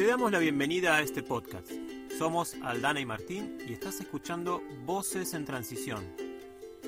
[0.00, 1.70] Te damos la bienvenida a este podcast.
[2.16, 6.16] Somos Aldana y Martín y estás escuchando Voces en Transición.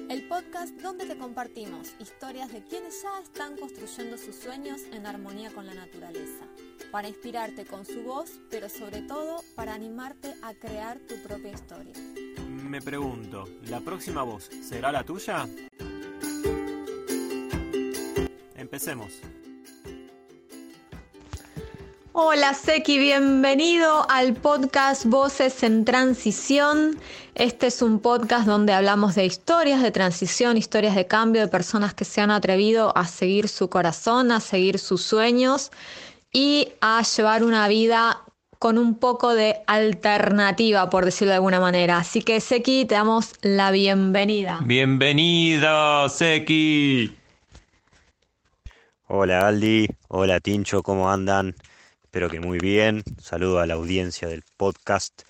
[0.09, 5.51] El podcast donde te compartimos historias de quienes ya están construyendo sus sueños en armonía
[5.51, 6.47] con la naturaleza,
[6.91, 11.93] para inspirarte con su voz, pero sobre todo para animarte a crear tu propia historia.
[12.49, 15.47] Me pregunto, ¿la próxima voz será la tuya?
[18.57, 19.21] Empecemos.
[22.15, 26.99] Hola Seki, bienvenido al podcast Voces en Transición.
[27.35, 31.95] Este es un podcast donde hablamos de historias de transición, historias de cambio, de personas
[31.95, 35.73] que se han atrevido a seguir su corazón, a seguir sus sueños
[36.31, 38.21] y a llevar una vida
[38.59, 41.97] con un poco de alternativa, por decirlo de alguna manera.
[41.97, 44.61] Así que Seki, te damos la bienvenida.
[44.65, 47.17] Bienvenido, Seki.
[49.07, 51.55] Hola Aldi, hola Tincho, ¿cómo andan?
[52.13, 53.03] Espero que muy bien.
[53.23, 55.23] Saludo a la audiencia del podcast.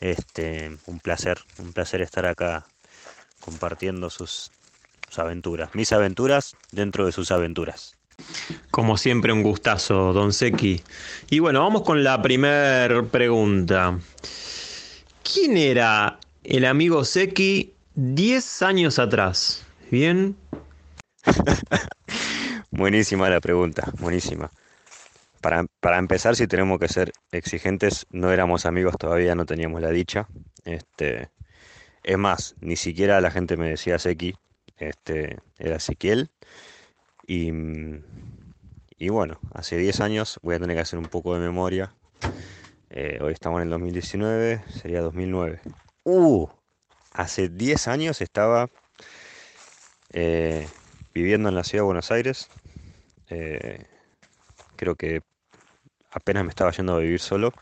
[0.00, 2.64] Este, un placer, un placer estar acá
[3.40, 4.50] compartiendo sus,
[5.06, 7.98] sus aventuras, mis aventuras dentro de sus aventuras.
[8.70, 10.80] Como siempre, un gustazo, Don Seki.
[11.28, 13.98] Y bueno, vamos con la primera pregunta.
[15.22, 19.66] ¿Quién era el amigo Seki 10 años atrás?
[19.90, 20.34] ¿Bien?
[22.70, 24.50] buenísima la pregunta, buenísima.
[25.42, 30.28] Para, empezar, si tenemos que ser exigentes, no éramos amigos todavía, no teníamos la dicha.
[30.64, 31.30] Este,
[32.04, 34.36] es más, ni siquiera la gente me decía Seki,
[34.78, 36.30] este, era Ezequiel.
[37.26, 37.50] Y,
[38.96, 41.92] y bueno, hace 10 años voy a tener que hacer un poco de memoria.
[42.90, 45.60] Eh, hoy estamos en el 2019, sería 2009.
[46.04, 46.46] ¡Uh!
[47.12, 48.70] Hace 10 años estaba
[50.12, 50.68] eh,
[51.12, 52.48] viviendo en la ciudad de Buenos Aires.
[53.28, 53.86] Eh,
[54.76, 55.22] creo que
[56.12, 57.52] apenas me estaba yendo a vivir solo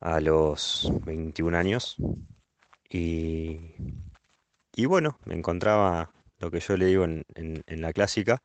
[0.00, 1.96] a los 21 años.
[2.88, 3.74] Y,
[4.74, 7.24] y bueno, me encontraba lo que yo le digo en,
[7.66, 8.42] la clásica,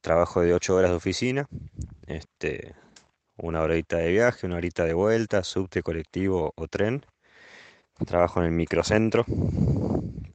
[0.00, 1.46] trabajo de 8 horas de oficina,
[2.06, 2.74] este,
[3.36, 7.04] una horita de viaje, una horita de vuelta, subte, colectivo o tren.
[8.06, 9.24] Trabajo en el microcentro,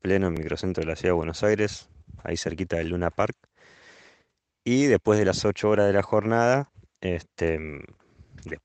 [0.02, 1.90] pleno en microcentro de la ciudad de Buenos Aires,
[2.24, 3.36] ahí cerquita del Luna Park.
[4.64, 7.60] Y después de las 8 horas de la jornada, este,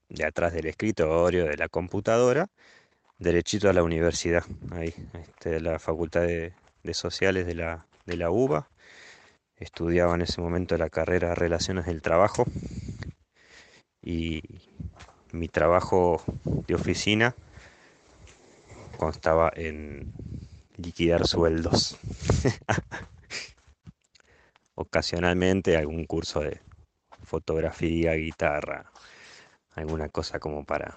[0.09, 2.49] de, atrás del escritorio, de la computadora,
[3.19, 6.55] derechito a la universidad, ahí, este, la Facultad de,
[6.93, 8.69] Sociales de la, de la UBA.
[9.57, 12.45] Estudiaba en ese momento la carrera Relaciones del Trabajo
[14.03, 14.43] y
[15.33, 17.35] mi trabajo de oficina
[18.99, 20.13] constaba en
[20.77, 21.99] liquidar sueldos.
[24.75, 26.61] Ocasionalmente algún curso de
[27.27, 28.91] fotografía, guitarra,
[29.75, 30.97] alguna cosa como para,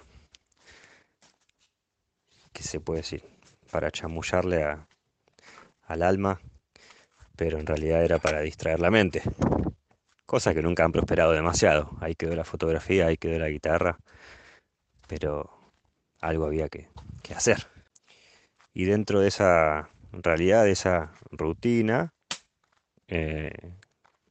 [2.52, 3.24] ¿qué se puede decir?
[3.70, 4.86] Para chamullarle a,
[5.82, 6.40] al alma,
[7.36, 9.22] pero en realidad era para distraer la mente.
[10.24, 11.90] Cosa que nunca han prosperado demasiado.
[12.00, 13.98] Ahí quedó la fotografía, ahí quedó la guitarra,
[15.08, 15.50] pero
[16.20, 16.88] algo había que,
[17.34, 17.66] hacer.
[18.72, 22.12] Y dentro de esa realidad, de esa rutina,
[23.08, 23.50] eh,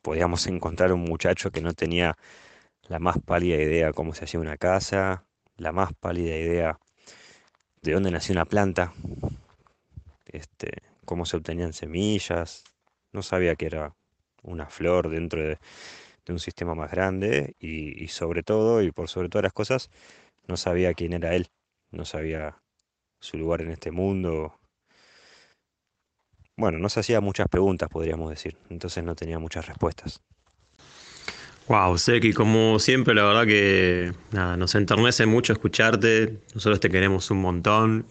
[0.02, 2.18] podíamos encontrar un muchacho que no tenía
[2.84, 5.26] la más pálida idea cómo se hacía una casa,
[5.58, 6.80] la más pálida idea
[7.82, 8.94] de dónde nació una planta,
[10.26, 12.64] este, cómo se obtenían semillas,
[13.12, 13.96] no sabía que era
[14.44, 15.58] una flor dentro de,
[16.28, 19.90] un sistema más grande y, sobre todo, y por sobre todas las cosas,
[20.46, 21.48] no sabía quién era él,
[21.90, 22.62] no sabía
[23.20, 24.59] su lugar en este mundo,
[26.60, 30.22] bueno, no se hacía muchas preguntas, podríamos decir, entonces no tenía muchas respuestas.
[31.68, 36.40] Wow, Seki, como siempre, la verdad que nada, nos enternece mucho escucharte.
[36.56, 38.08] Nosotros te queremos un montón.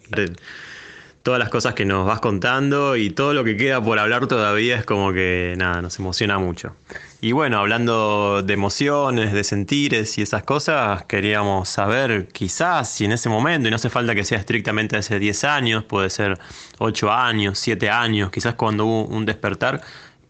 [1.23, 4.77] Todas las cosas que nos vas contando y todo lo que queda por hablar todavía
[4.77, 6.75] es como que nada, nos emociona mucho.
[7.21, 13.11] Y bueno, hablando de emociones, de sentires y esas cosas, queríamos saber quizás si en
[13.11, 16.39] ese momento, y no hace falta que sea estrictamente hace 10 años, puede ser
[16.77, 19.81] 8 años, 7 años, quizás cuando hubo un despertar,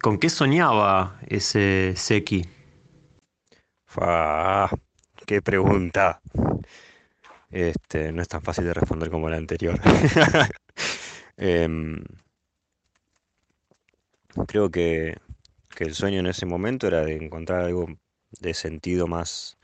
[0.02, 2.48] ¿con qué soñaba ese Seki?
[5.28, 6.22] ¡Qué pregunta!
[7.50, 9.80] Este, no es tan fácil de responder como la anterior.
[11.42, 12.04] Em,
[14.46, 15.16] creo que
[15.76, 17.88] que el sueño en ese momento era de encontrar algo
[18.40, 19.58] de sentido más,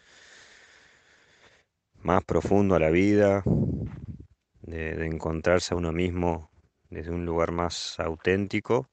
[2.01, 3.43] más profundo a la vida,
[4.61, 6.49] de, encontrarse a uno mismo
[6.89, 8.87] desde un lugar más auténtico,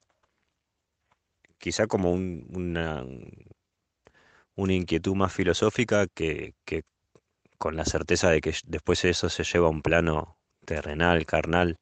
[1.59, 3.05] quizá como una,
[4.57, 6.55] una inquietud más filosófica que,
[7.63, 11.79] con la certeza de que después eso se lleva a un plano terrenal, carnal,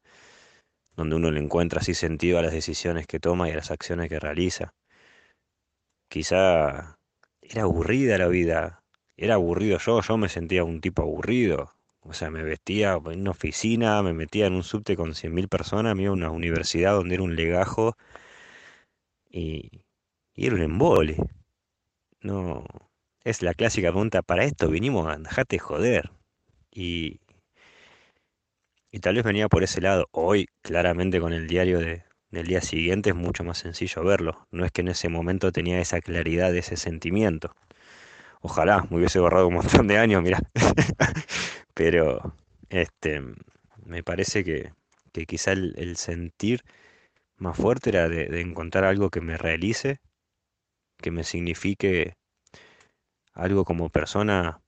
[0.95, 4.11] donde uno le encuentra así sentido a las decisiones que toma y a las acciones
[4.11, 4.75] que realiza.
[6.11, 6.99] Quizá
[7.41, 8.83] era aburrida la vida,
[9.17, 11.73] era aburrido yo, yo me sentía un tipo aburrido.
[12.01, 15.97] O sea, me vestía en una oficina, me metía en un subte con 100.000 personas,
[15.97, 17.97] me iba a una universidad donde era un legajo
[19.31, 19.87] y,
[20.35, 21.17] y era un embole.
[22.23, 22.65] No,
[23.25, 26.11] es la clásica pregunta, para esto vinimos a dejarte joder.
[26.71, 27.21] Y,
[29.01, 30.09] tal vez venía por ese lado.
[30.13, 34.47] Hoy, claramente con el diario de, del día siguiente, es mucho más sencillo verlo.
[34.51, 37.55] No es que en ese momento tenía esa claridad, ese sentimiento.
[38.43, 40.41] Ojalá me hubiese borrado un montón de años, mira.
[41.75, 42.35] Pero
[42.71, 43.23] este
[43.85, 44.73] me parece que,
[45.13, 46.63] que quizá el, sentir
[47.37, 50.01] más fuerte era de encontrar algo que me realice,
[50.99, 52.15] que me signifique
[53.35, 54.63] algo como persona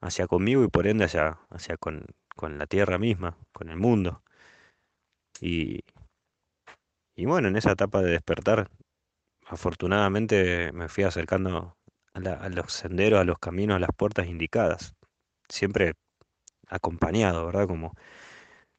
[0.00, 2.06] hacia conmigo y por ende hacia, hacia con,
[2.36, 4.22] con la tierra misma, con el mundo.
[5.40, 5.84] Y,
[7.14, 8.70] y bueno, en esa etapa de despertar,
[9.46, 11.76] afortunadamente me fui acercando
[12.14, 14.94] a, los senderos, a los caminos, a las puertas indicadas.
[15.48, 15.94] Siempre
[16.68, 17.66] acompañado, ¿verdad?
[17.68, 17.94] Como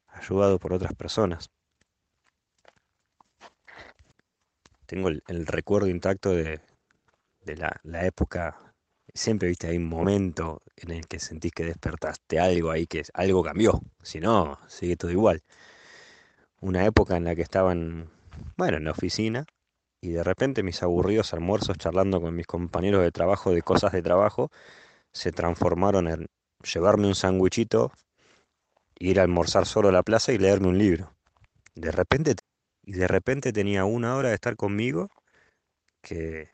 [0.08, 1.50] ayudado por otras personas.
[4.86, 6.60] Tengo el, recuerdo intacto de,
[7.40, 8.73] de la, la, época
[9.14, 13.42] siempre viste hay un momento en el que sentís que despertaste algo ahí, que algo
[13.42, 15.42] cambió, si no, sigue todo igual.
[16.60, 18.10] Una época en la que estaban,
[18.56, 19.46] bueno, en la oficina
[20.00, 24.02] y de repente mis aburridos almuerzos charlando con mis compañeros de trabajo de cosas de
[24.02, 24.50] trabajo
[25.12, 26.26] se transformaron en
[26.62, 27.92] llevarme un sándwichito,
[28.98, 31.14] ir a almorzar solo a la plaza y leerme un libro.
[31.74, 32.34] De repente,
[32.82, 35.10] y de repente tenía una hora de estar conmigo
[36.02, 36.53] que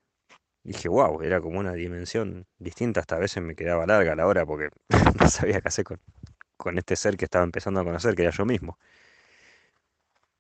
[0.73, 4.47] dije, wow, era como una dimensión distinta, hasta a veces me quedaba larga la hora
[4.47, 4.71] porque
[5.21, 6.01] no sabía qué hacer con,
[6.57, 8.79] con este ser que estaba empezando a conocer, que era yo mismo.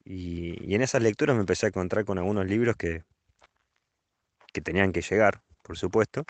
[0.04, 3.04] Y, en esas lecturas me empecé a encontrar con algunos libros que,
[4.52, 6.24] que tenían que llegar, por supuesto,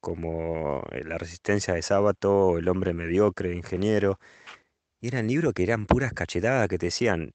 [0.00, 4.18] como eh, La resistencia de Sábato, El hombre mediocre, Ingeniero.
[5.00, 7.32] Y eran libros que eran puras cachetadas que te decían,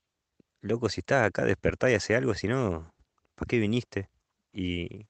[0.62, 2.94] loco, si estás acá, despertá y hace algo, si no,
[3.36, 4.10] ¿para qué viniste?
[4.54, 5.08] Y,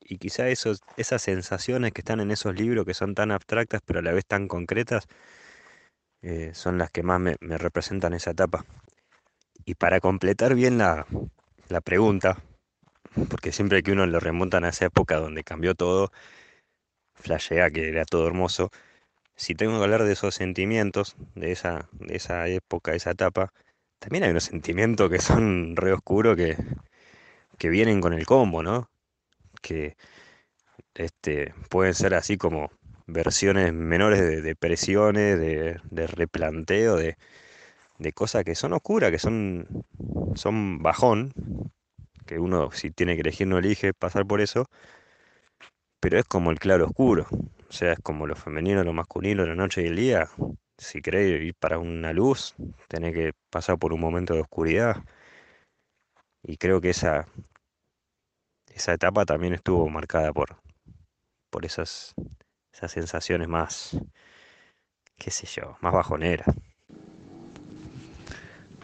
[0.00, 4.00] y quizá esos, esas sensaciones que están en esos libros que son tan abstractas pero
[4.00, 5.06] a la vez tan concretas
[6.22, 8.64] eh, son las que más me, representan esa etapa.
[9.64, 11.06] Y para completar bien la,
[11.68, 12.42] la pregunta,
[13.28, 16.12] porque siempre que uno lo remontan a esa época donde cambió todo,
[17.14, 18.70] flashea que era todo hermoso,
[19.36, 23.52] si tengo que hablar de esos sentimientos, de esa, de esa época, esa etapa,
[23.98, 26.56] también hay unos sentimientos que son re oscuros que,
[27.58, 28.90] que vienen con el combo, ¿no?
[29.60, 29.96] Que
[30.94, 32.70] este, pueden ser así como
[33.06, 37.16] versiones menores de depresiones, de, replanteo, de,
[37.98, 39.66] de, cosas que son oscuras, que son,
[40.34, 41.32] son bajón,
[42.26, 44.66] que uno si tiene que elegir no elige pasar por eso,
[46.00, 47.26] pero es como el claro oscuro,
[47.70, 50.28] o sea, es como lo femenino, lo masculino, la noche y el día.
[50.78, 52.54] Si querés ir para una luz,
[52.88, 55.04] tenés que pasar por un momento de oscuridad.
[56.42, 57.26] Y creo que esa,
[58.80, 60.56] esa etapa también estuvo marcada por,
[61.50, 62.14] por esas,
[62.72, 63.96] esas sensaciones más,
[65.18, 66.48] qué sé yo, más bajoneras.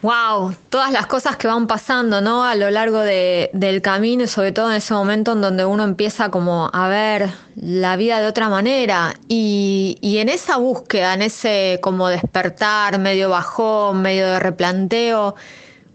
[0.03, 2.43] Wow, todas las cosas que van pasando, ¿no?
[2.43, 6.29] A lo largo del camino y sobre todo en ese momento en donde uno empieza
[6.29, 11.79] como a ver la vida de otra manera y, y en esa búsqueda, en ese
[11.81, 15.33] como despertar, medio bajón, medio de replanteo,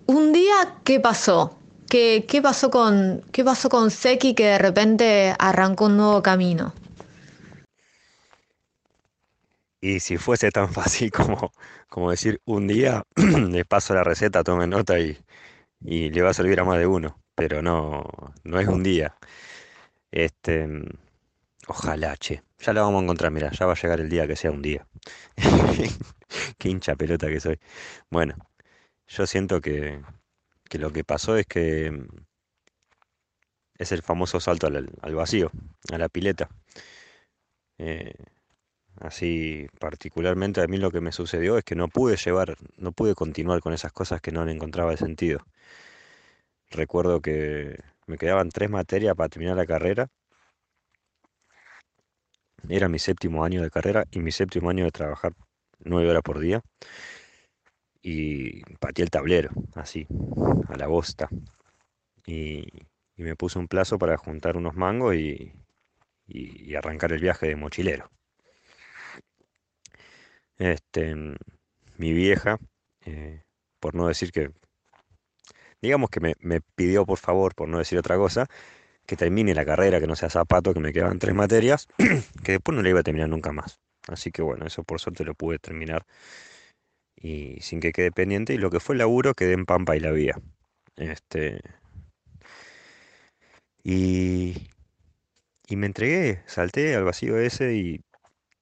[0.07, 1.62] un día, ¿qué pasó?
[1.93, 6.73] ¿Qué, pasó con, ¿Qué pasó con Seki que de repente arrancó un nuevo camino?
[9.79, 11.53] Y si fuese tan fácil como,
[11.91, 15.19] como decir un día, le paso la receta, tome nota y,
[15.83, 17.19] y, le va a servir a más de uno.
[17.35, 18.05] Pero no,
[18.43, 19.15] no es un día.
[20.11, 20.67] Este,
[21.67, 22.43] ojalá, che.
[22.61, 24.63] Ya la vamos a encontrar, mira, ya va a llegar el día que sea un
[24.63, 24.87] día.
[26.59, 27.61] Qué hincha pelota que soy.
[28.11, 28.35] Bueno,
[29.09, 30.01] yo siento que,
[30.73, 32.07] que lo que pasó es que mm,
[33.77, 35.51] es el famoso salto al, vacío,
[35.93, 36.49] a la pileta.
[37.77, 38.15] Eh,
[38.97, 43.15] así, particularmente a mí lo que me sucedió es que no pude llevar, no pude
[43.15, 45.45] continuar con esas cosas que no le encontraba sentido.
[46.71, 50.09] Recuerdo que me quedaban tres materias para terminar la carrera.
[52.71, 55.35] Era mi séptimo año de carrera y mi séptimo año de trabajar
[55.81, 56.63] nueve horas por día
[58.03, 60.07] y pateé el tablero, así,
[60.69, 61.29] a la bosta.
[62.27, 62.67] Y,
[63.17, 65.53] me puse un plazo para juntar unos mangos y,
[66.27, 68.11] y, arrancar el viaje de mochilero.
[70.59, 71.15] este,
[71.99, 72.59] mi vieja,
[73.05, 73.43] eh,
[73.79, 74.51] por no decir que,
[75.81, 78.49] digamos que me, me pidió por favor, por no decir otra cosa,
[79.07, 81.89] que termine la carrera, que no sea zapato, que me quedaban tres materias,
[82.45, 83.81] que después no la iba a terminar nunca más.
[84.09, 86.07] Así que bueno, eso por suerte lo pude terminar
[87.23, 88.55] y sin que quede pendiente.
[88.55, 90.41] Y lo que fue el laburo quedé en Pampa y la Vía.
[90.97, 91.61] Este,
[93.85, 94.69] y,
[95.67, 98.05] y me entregué, salté al vacío ese y,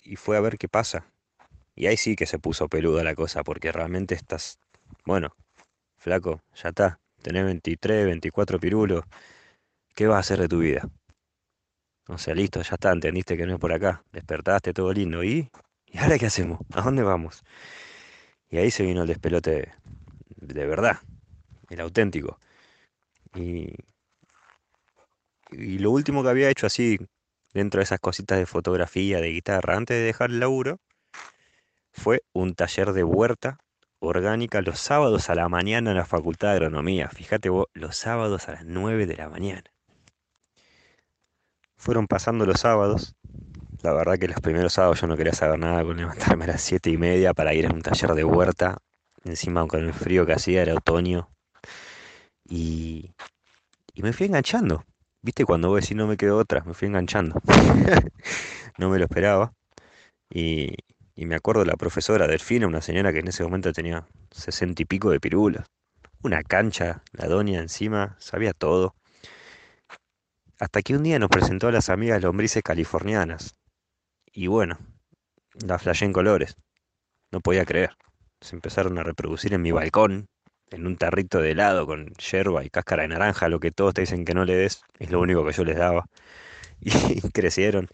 [0.04, 1.06] y fue a ver qué pasa.
[1.74, 4.58] Y ahí sí que se puso peluda la cosa, porque realmente estás,
[5.04, 5.34] bueno,
[5.98, 9.04] flaco, ya está, tenés 23, 24 pirulos,
[9.94, 10.88] ¿qué vas a hacer de tu vida?
[12.08, 15.48] O sea, listo, ya está, entendiste que no es por acá, despertaste todo lindo, ¿y?
[15.86, 16.60] ¿Y ahora qué hacemos?
[16.74, 17.42] ¿A dónde vamos?
[18.50, 19.72] Y ahí se vino el despelote
[20.36, 20.98] de, verdad,
[21.68, 22.38] el auténtico.
[23.34, 23.72] Y,
[25.52, 26.98] y lo último que había hecho así,
[27.54, 30.80] dentro de esas cositas de fotografía, de guitarra, antes de dejar el laburo,
[31.92, 33.58] fue un taller de huerta
[34.00, 37.08] orgánica los sábados a la mañana en la Facultad de Agronomía.
[37.08, 39.64] Fíjate vos, los sábados a las 9 de la mañana.
[41.76, 43.14] Fueron pasando los sábados.
[43.82, 46.60] La verdad que los primeros sábados yo no quería saber nada con levantarme a las
[46.60, 48.76] 7 y media para ir a un taller de huerta.
[49.24, 51.30] Encima con el frío que hacía era otoño.
[52.44, 53.12] Y,
[53.94, 54.84] y me fui enganchando.
[55.22, 57.40] Viste, cuando vos decís no me quedo otra, me fui enganchando.
[58.78, 59.52] no me lo esperaba.
[60.28, 60.74] Y,
[61.14, 64.84] y me acuerdo la profesora Delfina, una señora que en ese momento tenía sesenta y
[64.84, 65.66] pico de pirulas.
[66.22, 68.94] Una cancha, la doña encima, sabía todo.
[70.58, 73.54] Hasta que un día nos presentó a las amigas lombrices californianas.
[74.32, 74.78] Y bueno,
[75.54, 76.56] la flashé en colores.
[77.32, 77.96] No podía creer.
[78.40, 80.28] Se empezaron a reproducir en mi balcón,
[80.70, 84.02] en un tarrito de helado con yerba y cáscara de naranja, lo que todos te
[84.02, 86.06] dicen que no le des, es lo único que yo les daba.
[86.80, 87.88] Y crecieron.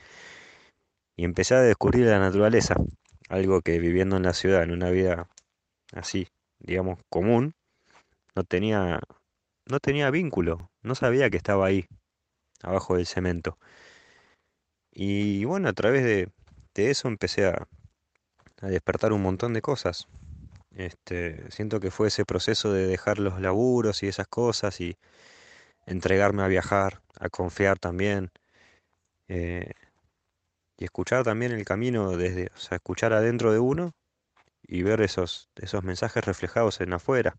[1.17, 2.77] Y empecé a descubrir la naturaleza,
[3.29, 5.29] algo que viviendo en la ciudad, en una vida
[5.93, 6.29] así,
[6.61, 7.55] digamos, común,
[8.35, 9.01] no tenía,
[9.67, 11.87] no tenía vínculo, no sabía que estaba ahí,
[12.63, 13.59] abajo del cemento.
[14.97, 16.29] Y bueno, a través de,
[16.75, 17.69] de eso empecé a,
[18.63, 20.09] a despertar un montón de cosas.
[20.73, 24.97] Este, siento que fue ese proceso de dejar los laburos y esas cosas y
[25.87, 28.31] entregarme a viajar, a confiar también.
[29.29, 29.71] eh,
[30.79, 33.93] y escuchar también el camino desde, o sea, escuchar adentro de uno
[34.63, 37.37] y ver esos, esos mensajes reflejados en afuera,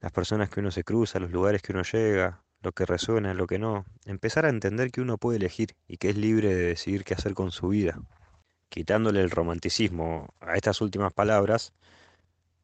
[0.00, 3.46] las personas que uno se cruza, los lugares que uno llega, lo que resuena, lo
[3.46, 7.04] que no, empezar a entender que uno puede elegir y que es libre de decidir
[7.04, 8.00] qué hacer con su vida,
[8.70, 11.74] quitándole el romanticismo a estas últimas palabras,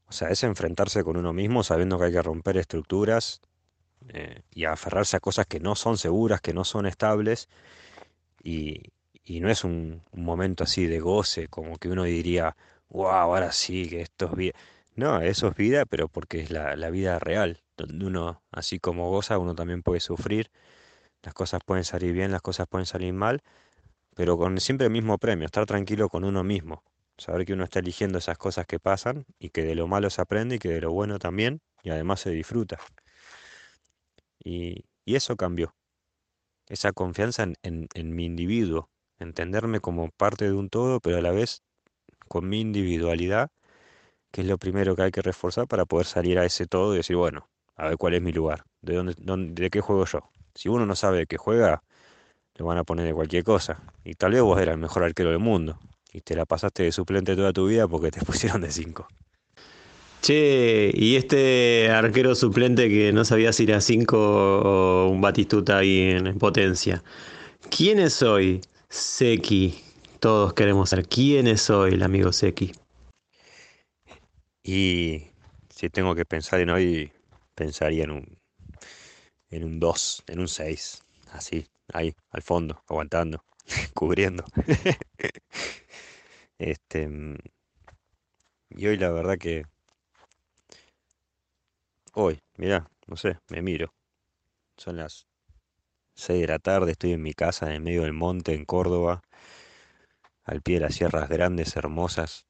[0.09, 3.41] o sea, es enfrentarse con uno mismo sabiendo que hay que romper estructuras
[4.09, 7.49] eh, y aferrarse a cosas que no son seguras, que no son estables
[8.43, 8.93] y,
[9.25, 12.57] y no es un, momento así de goce, como que uno diría,
[12.89, 14.53] wow, ahora sí, que esto es vida.
[14.97, 19.11] No, eso es vida, pero porque es la, la vida real, donde uno, así como
[19.11, 20.51] goza, uno también puede sufrir,
[21.23, 23.43] las cosas pueden salir bien, las cosas pueden salir mal,
[24.15, 26.83] pero con siempre el mismo premio, estar tranquilo con uno mismo,
[27.19, 30.23] saber que uno está eligiendo esas cosas que pasan y que de lo malo se
[30.23, 32.79] aprende y que de lo bueno también, y además se disfruta.
[34.43, 35.75] Y, y eso cambió,
[36.69, 41.21] esa confianza en, en en mi individuo, entenderme como parte de un todo, pero a
[41.23, 41.63] la vez
[42.29, 43.51] con mi individualidad,
[44.33, 46.99] que es lo primero que hay que reforzar para poder salir a ese todo y
[46.99, 47.49] decir, bueno,
[47.81, 50.21] a ver cuál es mi lugar, de dónde, dónde- de qué juego yo.
[50.55, 51.83] Si uno no sabe de qué juega,
[52.57, 53.81] lo van a poner de cualquier cosa.
[54.05, 55.79] Y tal vez vos eras el mejor arquero del mundo
[56.13, 59.09] y te la pasaste de suplente toda tu vida porque te pusieron de 5.
[60.21, 66.11] Che, y este arquero suplente que no sabía si era 5 o un Batistuta ahí
[66.11, 67.03] en potencia.
[67.75, 68.61] ¿Quién es hoy
[68.91, 69.83] Seki?
[70.19, 72.73] Todos queremos saber quién es hoy el amigo Seki.
[74.63, 75.23] Y
[75.75, 77.13] si tengo que pensar en hoy,
[77.61, 78.39] pensaría en un,
[79.51, 83.45] en un 2, en un 6, así, ahí, al fondo, aguantando,
[83.95, 84.45] cubriendo.
[86.59, 87.09] Este,
[88.69, 89.65] y hoy la verdad que,
[92.13, 93.95] hoy, mirá, no sé, me miro.
[94.77, 95.27] Son las
[96.15, 99.23] 6 de la tarde, estoy en mi casa en el medio del monte en Córdoba,
[100.45, 102.45] al pie de las sierras grandes, hermosas,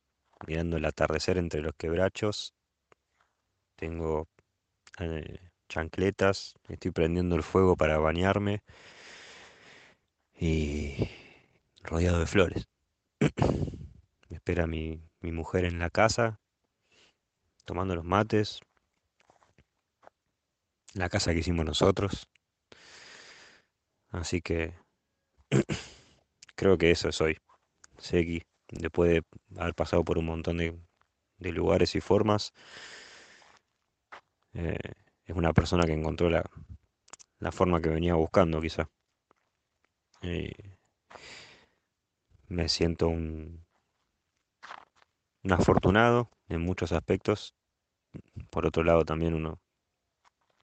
[0.49, 2.53] mirando el atardecer entre los quebrachos.
[3.77, 4.27] Tengo
[5.01, 8.63] eh, chancletas, estoy prendiendo el fuego para bañarme
[10.39, 11.09] y
[11.83, 12.69] rodeado de flores.
[14.29, 16.41] Me espera mi, mi mujer en la casa,
[17.65, 18.61] tomando los mates,
[20.95, 22.29] la casa que hicimos nosotros.
[24.11, 24.75] Así que
[26.57, 27.39] creo que eso es hoy.
[27.99, 29.23] Seki, después de
[29.61, 30.79] haber pasado por un montón de,
[31.39, 32.53] lugares y formas,
[34.55, 34.79] eh,
[35.25, 36.43] es una persona que encontró la,
[37.53, 38.89] forma que venía buscando quizá.
[42.49, 43.65] me siento un,
[45.45, 47.55] un afortunado en muchos aspectos.
[48.51, 49.61] Por otro lado, también uno,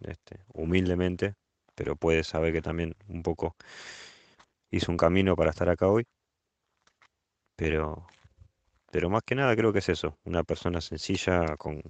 [0.02, 1.36] este, humildemente,
[1.76, 3.56] pero puede saber que también un poco
[4.72, 6.06] hizo un camino para estar acá hoy.
[7.56, 8.06] Pero,
[8.92, 11.82] pero más que nada creo que es eso, una persona sencilla con,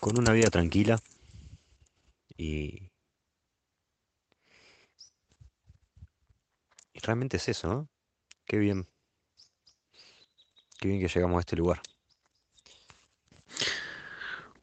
[0.00, 1.00] con una vida tranquila
[2.36, 2.90] y,
[6.92, 7.88] y realmente es eso, ¿no?
[8.46, 8.86] Qué bien.
[10.80, 11.80] Qué bien que llegamos a este lugar.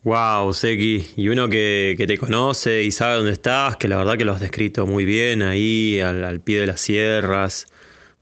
[0.06, 4.24] Wow, Seki, y uno que, te conoce y sabe dónde estás, que la verdad que
[4.24, 7.66] lo has descrito muy bien ahí, al, pie de las sierras,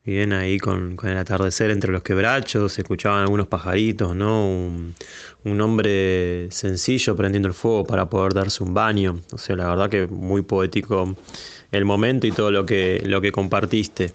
[0.06, 4.48] bien ahí con, el atardecer entre los quebrachos, se escuchaban algunos pajaritos, ¿no?
[4.48, 4.96] Un,
[5.46, 9.90] un, hombre sencillo prendiendo el fuego para poder darse un baño, o sea, la verdad
[9.90, 11.16] que muy poético
[11.72, 14.14] el momento y todo lo que, lo que compartiste.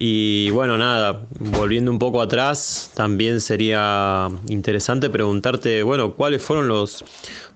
[0.00, 7.04] Y bueno, nada, volviendo un poco atrás, también sería interesante preguntarte, bueno, ¿cuáles fueron los,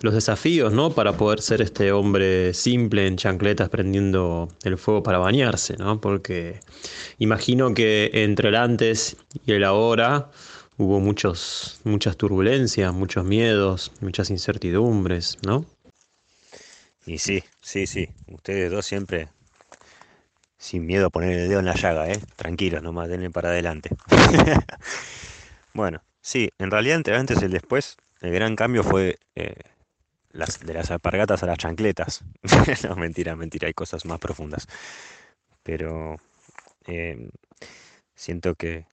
[0.00, 0.92] los desafíos, ¿no?
[0.92, 6.00] Para poder ser este hombre simple en chancletas prendiendo el fuego para bañarse, ¿no?
[6.00, 6.58] Porque
[7.20, 10.28] imagino que entre el antes y el ahora
[10.78, 15.64] hubo muchos, muchas turbulencias, muchos miedos, muchas incertidumbres, ¿no?
[17.06, 19.28] Y sí, sí, sí, ustedes dos siempre
[20.62, 22.20] sin miedo a poner el dedo en la llaga, ¿eh?
[22.36, 23.90] Tranquilos, nomás denle para adelante.
[25.74, 29.56] bueno, sí, en realidad entre antes y el después, el gran cambio fue eh,
[30.30, 32.24] de las alpargatas a las chancletas.
[32.88, 34.68] no, mentira, mentira, hay cosas más profundas.
[35.64, 36.18] Pero
[36.86, 37.30] em,
[38.14, 38.86] siento que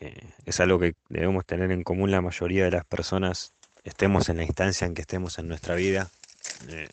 [0.00, 4.38] eh, es algo que debemos tener en común la mayoría de las personas, estemos en
[4.38, 6.10] la instancia en que estemos en nuestra vida.
[6.68, 6.88] Eh,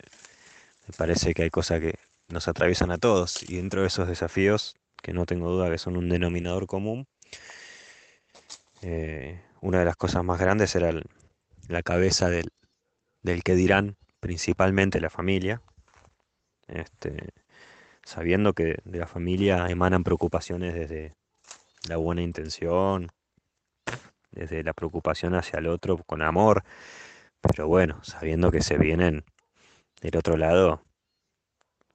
[0.88, 1.96] me parece que hay cosas que
[2.28, 5.98] nos atraviesan a todos y dentro de esos desafíos, que no tengo duda que son
[5.98, 7.08] un denominador común,
[8.82, 10.92] eh, una de las cosas más grandes era
[11.68, 12.52] la cabeza del,
[13.22, 15.62] del, que dirán, principalmente la familia,
[16.68, 17.30] este,
[18.04, 21.16] sabiendo que de la familia emanan preocupaciones desde
[21.88, 23.12] la buena intención,
[24.32, 26.64] desde la preocupación hacia el otro con amor,
[27.42, 29.24] pero bueno, sabiendo que se vienen
[30.02, 30.82] del otro lado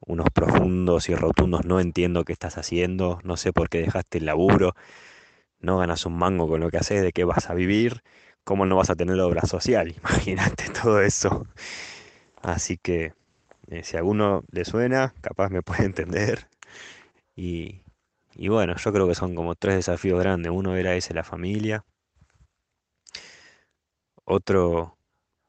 [0.00, 4.26] unos profundos y rotundos no entiendo qué estás haciendo, no sé por qué dejaste el
[4.26, 4.74] laburo,
[5.60, 8.02] no ganas un mango con lo que haces, de qué vas a vivir,
[8.44, 11.46] cómo no vas a tener obra social, imagínate todo eso.
[12.42, 13.14] Así que
[13.68, 16.48] eh, si a alguno le suena, capaz me puede entender.
[17.36, 17.82] Y,
[18.34, 20.52] y bueno, yo creo que son como tres desafíos grandes.
[20.52, 21.84] Uno era ese, la familia.
[24.24, 24.96] Otro,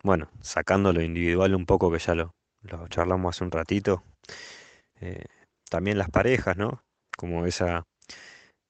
[0.04, 4.04] bueno, sacando lo individual un poco, que ya lo, lo charlamos hace un ratito,
[5.00, 5.26] eh,
[5.70, 6.84] también las parejas, ¿no?
[7.18, 7.86] Como esa,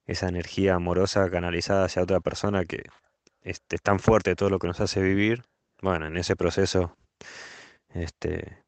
[0.06, 2.84] esa energía amorosa canalizada hacia otra persona que
[3.42, 5.44] este, es tan fuerte todo lo que nos hace vivir.
[5.80, 6.96] Bueno, en ese proceso
[7.90, 8.58] este,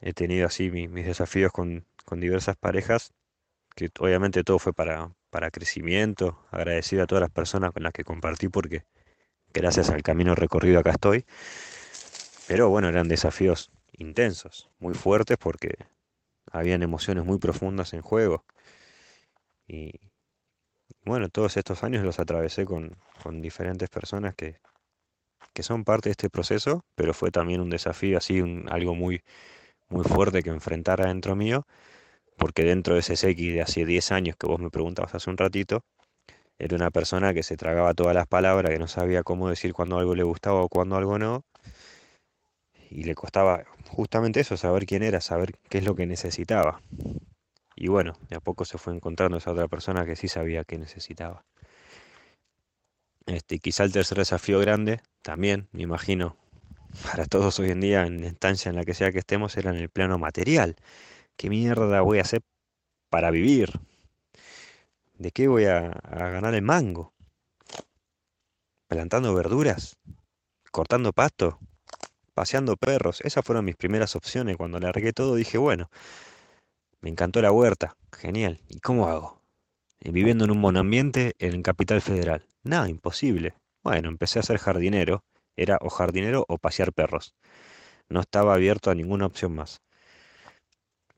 [0.00, 3.12] he tenido así mis, desafíos con, con, diversas parejas,
[3.76, 8.04] que obviamente todo fue para, para crecimiento, agradecido a todas las personas con las que
[8.04, 8.84] compartí porque
[9.52, 11.24] gracias al camino recorrido acá estoy.
[12.46, 15.76] Pero bueno, eran desafíos intensos, muy fuertes porque
[16.54, 18.44] habían emociones muy profundas en juego.
[19.66, 19.92] Y
[21.04, 22.96] bueno, todos estos años los atravesé con,
[23.42, 24.58] diferentes personas que,
[25.60, 29.22] son parte de este proceso, pero fue también un desafío, así, un, algo muy,
[29.88, 31.66] muy fuerte que enfrentar adentro mío,
[32.38, 35.36] porque dentro de ese X de hace 10 años que vos me preguntabas hace un
[35.36, 35.84] ratito,
[36.58, 39.98] era una persona que se tragaba todas las palabras, que no sabía cómo decir cuando
[39.98, 41.44] algo le gustaba o cuando algo no,
[42.94, 46.80] y le costaba justamente eso, saber quién era, saber qué es lo que necesitaba.
[47.74, 50.78] Y bueno, de a poco se fue encontrando esa otra persona que sí sabía qué
[50.78, 51.44] necesitaba.
[53.26, 56.36] Este, quizá el tercer desafío grande, también, me imagino,
[57.04, 59.70] para todos hoy en día, en la instancia en la que sea que estemos, era
[59.70, 60.76] en el plano material.
[61.36, 62.42] ¿Qué mierda voy a hacer
[63.10, 63.72] para vivir?
[65.18, 67.12] ¿De qué voy a, a ganar el mango?
[68.86, 69.96] ¿Plantando verduras?
[70.70, 71.58] ¿Cortando pasto?
[72.34, 73.20] Paseando perros.
[73.22, 74.56] Esas fueron mis primeras opciones.
[74.56, 75.90] Cuando largué todo dije, bueno,
[77.00, 77.96] me encantó la huerta.
[78.12, 78.60] Genial.
[78.68, 79.40] ¿Y cómo hago?
[80.00, 82.46] Viviendo en un buen ambiente en Capital Federal.
[82.62, 83.54] Nada, imposible.
[83.82, 85.24] Bueno, empecé a ser jardinero.
[85.56, 87.34] Era o jardinero o pasear perros.
[88.08, 89.80] No estaba abierto a ninguna opción más.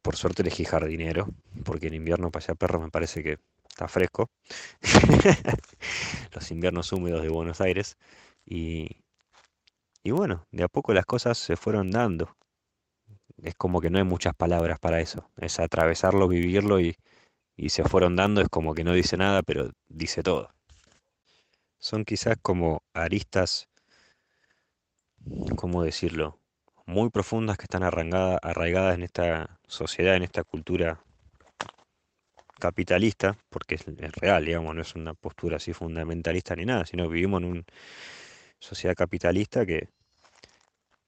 [0.02, 1.29] Por suerte elegí jardinero,
[1.64, 4.31] porque en invierno pasear perros me parece que está fresco.
[6.33, 7.96] Los inviernos húmedos de Buenos Aires.
[8.44, 8.88] Y,
[10.07, 12.37] y bueno, de a poco las cosas se fueron dando.
[13.42, 15.29] Es como que no hay muchas palabras para eso.
[15.37, 16.95] Es atravesarlo, vivirlo y,
[17.57, 18.40] y se fueron dando.
[18.40, 20.51] Es como que no dice nada, pero dice todo.
[21.81, 23.69] Son quizás como aristas,
[25.57, 26.38] ¿cómo decirlo?
[26.87, 31.03] Muy profundas que están arraigadas, en esta sociedad, en esta cultura
[32.61, 37.42] capitalista, porque es real, digamos, no es una postura así fundamentalista ni nada, sino vivimos
[37.42, 37.64] en una
[38.61, 39.88] sociedad capitalista que,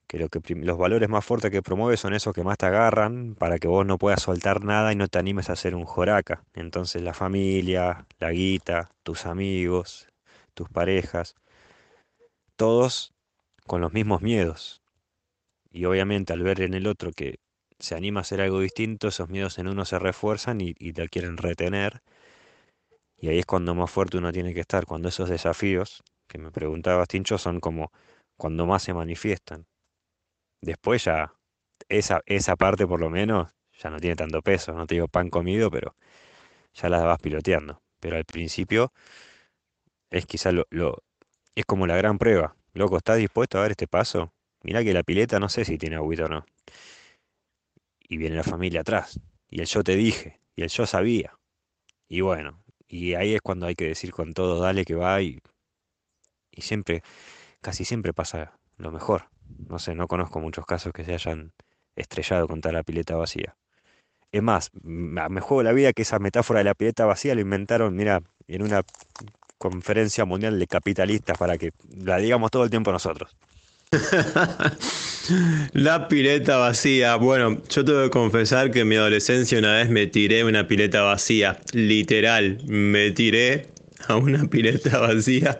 [0.09, 0.19] que,
[0.57, 3.87] los valores más fuertes que promueve son esos que más te agarran para que vos
[3.87, 6.43] no puedas soltar nada y no te animes a hacer un joraca.
[6.55, 10.09] Entonces la familia, la guita, tus amigos,
[10.55, 11.35] tus parejas,
[12.57, 13.13] todos
[13.67, 14.83] con los mismos miedos.
[15.71, 17.39] Y obviamente al ver en el otro que
[17.79, 21.09] se anima a hacer algo distinto, esos miedos en uno se refuerzan y, y te
[21.09, 22.03] quieren retener.
[23.19, 26.51] Y ahí es cuando más fuerte uno tiene que estar, cuando esos desafíos que me
[26.51, 27.93] preguntabas, Tincho, son como
[28.37, 29.67] cuando más se manifiestan.
[30.61, 31.35] Después ya,
[31.89, 35.31] esa, esa parte por lo menos, ya no tiene tanto peso, no te digo pan
[35.31, 35.97] comido, pero
[36.75, 37.83] ya la vas piloteando.
[38.01, 38.93] Pero al principio
[40.11, 41.03] es quizá lo, lo-
[41.55, 42.57] es como la gran prueba.
[42.75, 44.33] Loco, ¿estás dispuesto a dar este paso?
[44.63, 46.45] Mirá que la pileta no sé si tiene agüita o no.
[48.09, 49.21] Y viene la familia atrás.
[49.49, 50.41] Y el yo te dije.
[50.57, 51.39] Y el yo sabía.
[52.09, 55.23] Y bueno, y ahí es cuando hay que decir con todo, dale que va.
[55.23, 55.41] Y,
[56.51, 57.03] y siempre,
[57.63, 59.31] casi siempre pasa lo mejor.
[59.69, 61.53] No sé, no conozco muchos casos que se hayan
[61.97, 63.57] estrellado contra la pileta vacía.
[64.31, 67.97] Es más, me juego la vida que esa metáfora de la pileta vacía lo inventaron,
[67.97, 68.83] mira, en una
[69.57, 73.35] conferencia mundial de capitalistas para que la digamos todo el tiempo nosotros.
[75.73, 77.17] La pileta vacía.
[77.17, 81.03] Bueno, yo tengo que confesar que en mi adolescencia una vez me tiré una pileta
[81.03, 81.59] vacía.
[81.73, 83.69] Literal, me tiré
[84.07, 85.59] a una pileta vacía.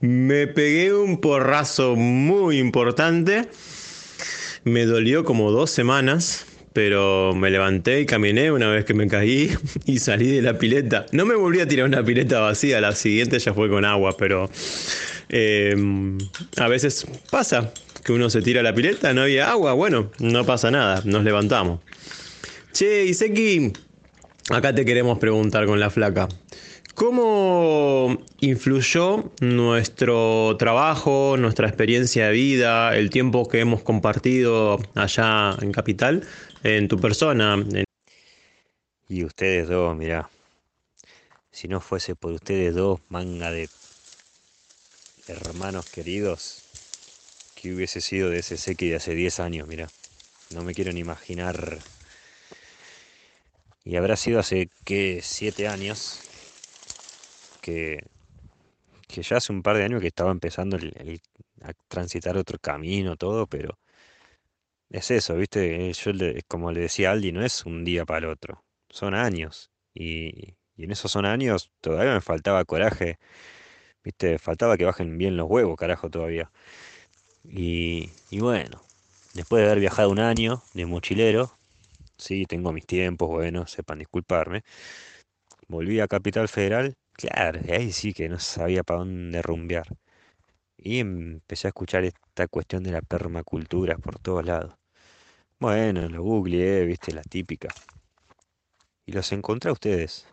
[0.00, 3.48] Me pegué un porrazo muy importante.
[4.64, 9.56] Me dolió como dos semanas, pero me levanté y caminé una vez que me caí
[9.86, 11.06] y salí de la pileta.
[11.12, 14.50] No me volví a tirar una pileta vacía, la siguiente ya fue con agua, pero
[15.28, 15.74] eh,
[16.56, 17.72] a veces pasa
[18.04, 21.80] que uno se tira la pileta, no había agua, bueno, no pasa nada, nos levantamos.
[22.72, 23.72] Che, Iseki,
[24.50, 26.28] acá te queremos preguntar con la flaca.
[26.98, 35.70] ¿Cómo influyó nuestro trabajo, nuestra experiencia de vida, el tiempo que hemos compartido allá en
[35.70, 36.26] Capital,
[36.64, 37.64] en tu persona?
[39.08, 40.28] Y ustedes dos, mirá,
[41.52, 43.68] si no fuese por ustedes dos, manga de
[45.28, 46.64] hermanos queridos,
[47.54, 49.88] que hubiese sido de ese seque de hace 10 años, mirá.
[50.50, 51.78] No me quiero ni imaginar.
[53.84, 55.20] Y habrá sido hace, ¿qué?
[55.22, 56.22] 7 años
[57.60, 58.00] que,
[59.08, 60.76] que ya hace un par de años que estaba empezando
[61.62, 63.78] a transitar otro camino, todo, pero
[64.90, 65.90] es eso, ¿viste?
[65.90, 66.12] Eh, Yo
[66.48, 69.70] como le decía a Aldi, no es un día para el otro, son años.
[69.94, 73.18] Y, y en esos son años todavía me faltaba coraje,
[74.04, 74.38] ¿viste?
[74.38, 76.50] Faltaba que bajen bien los huevos, carajo, todavía.
[77.44, 78.82] Y, y bueno,
[79.34, 81.58] después de haber viajado un año de mochilero,
[82.18, 84.64] sí, tengo mis tiempos, bueno, sepan disculparme,
[85.68, 89.88] volví a Capital Federal, claro, ahí sí que no sabía para dónde rumbear.
[90.78, 94.76] Y empecé a escuchar esta cuestión de la permacultura por todos lados.
[95.60, 97.68] Bueno, lo googleé, viste, la típica.
[99.06, 100.26] Y los encontré a ustedes.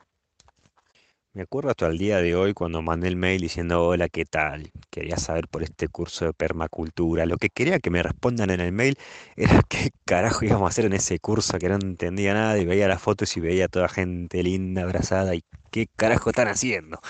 [1.36, 4.72] Me acuerdo hasta el día de hoy cuando mandé el mail diciendo, hola, ¿qué tal?
[4.90, 7.26] Quería saber por este curso de permacultura.
[7.26, 8.98] Lo que quería que me respondan en el mail
[9.36, 12.88] era qué carajo íbamos a hacer en ese curso, que no entendía nada y veía
[12.88, 17.02] las fotos y veía toda gente linda, abrazada y qué carajo están haciendo.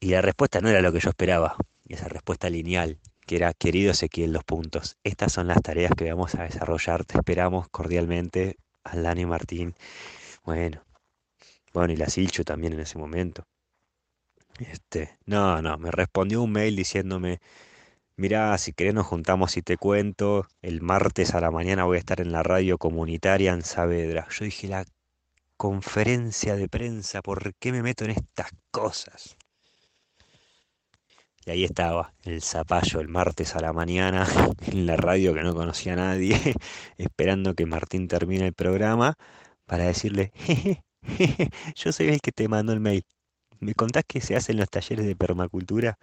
[0.00, 1.54] Y la respuesta no era lo que yo esperaba,
[1.88, 4.96] esa respuesta lineal, que era, querido Ezequiel, dos puntos.
[5.04, 7.04] Estas son las tareas que vamos a desarrollar.
[7.04, 9.76] Te esperamos cordialmente, Alani Martín.
[10.42, 10.82] Bueno,
[11.72, 13.44] bueno, y la Silchu también en ese momento.
[14.58, 17.40] Este, no, no, me respondió un mail diciéndome,
[18.16, 22.00] mirá, si querés nos juntamos y te cuento, el martes a la mañana voy a
[22.00, 24.28] estar en la radio comunitaria en Saavedra.
[24.30, 24.84] Yo dije, la
[25.56, 29.36] conferencia de prensa, ¿por qué me meto en estas cosas?
[31.46, 34.26] Y ahí estaba, el zapallo el martes a la mañana
[34.66, 36.36] en la radio que no conocía a nadie,
[36.98, 39.14] esperando que Martín termine el programa
[39.64, 40.82] para decirle, jeje,
[41.74, 43.04] yo soy el que te mandó el mail.
[43.60, 45.98] ¿Me contás qué se hace en los talleres de permacultura?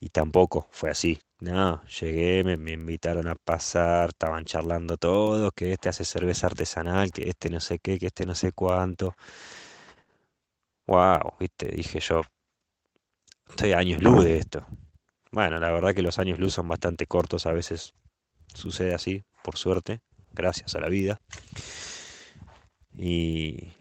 [0.00, 1.20] Y tampoco fue así.
[1.40, 7.28] No, llegué, me, invitaron a pasar, estaban charlando todos, que este hace cerveza artesanal, que
[7.28, 9.14] este no sé qué, que este no sé cuánto.
[10.86, 12.22] wow, viste, dije yo,
[13.48, 14.66] estoy años luz de esto.
[15.32, 17.94] Bueno, la verdad que los años luz son bastante cortos, a veces
[18.54, 20.00] sucede así, por suerte,
[20.32, 21.20] gracias a la vida.
[22.98, 23.72] Y,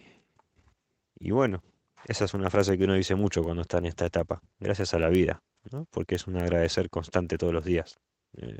[1.19, 1.63] y bueno,
[2.05, 4.99] esa es una frase que uno dice mucho cuando está en esta etapa, gracias a
[4.99, 5.85] la vida, ¿no?
[5.91, 7.99] porque es un agradecer constante todos los días.
[8.37, 8.57] Eh,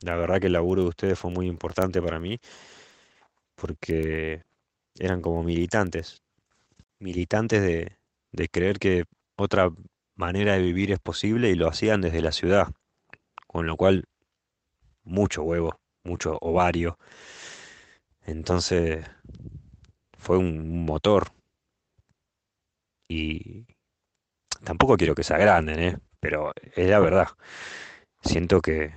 [0.00, 2.38] la verdad que el laburo de ustedes fue muy importante para mí,
[3.54, 4.42] porque
[4.98, 6.22] eran como militantes,
[6.98, 7.96] militantes de,
[8.32, 9.04] de creer que
[9.36, 9.70] otra
[10.16, 12.68] manera de vivir es posible y lo hacían desde la ciudad,
[13.46, 14.04] con lo cual
[15.04, 16.98] mucho huevo, mucho ovario.
[18.22, 19.04] Entonces
[20.18, 21.32] fue un motor.
[23.08, 23.66] Y
[24.64, 25.98] tampoco quiero que se agranden, ¿eh?
[26.20, 27.28] pero es la verdad.
[28.22, 28.94] Siento que,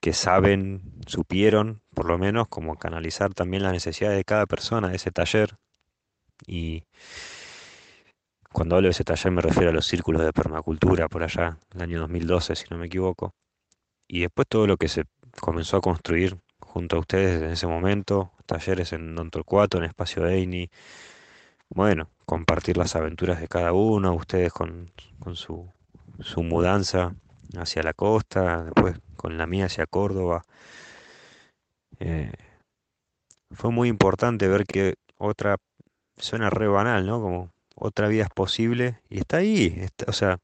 [0.00, 4.96] que saben, supieron, por lo menos, como canalizar también las necesidades de cada persona de
[4.96, 5.56] ese taller.
[6.46, 6.84] Y
[8.52, 11.82] cuando hablo de ese taller me refiero a los círculos de permacultura por allá, el
[11.82, 13.34] año 2012, si no me equivoco.
[14.08, 15.04] Y después todo lo que se
[15.40, 20.26] comenzó a construir junto a ustedes en ese momento, talleres en Don Torcuato, en Espacio
[20.26, 20.70] Eini,
[21.74, 24.90] bueno, compartir las aventuras de cada uno, ustedes con,
[25.34, 25.70] su,
[26.20, 27.14] su mudanza
[27.56, 30.44] hacia la costa, después con la mía hacia Córdoba.
[32.00, 32.32] Eh,
[33.52, 35.56] fue muy importante ver que otra,
[36.16, 37.20] suena re banal, ¿no?
[37.20, 40.38] Como otra vida es posible y está ahí, o sea,